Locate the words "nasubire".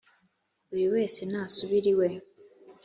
1.31-1.87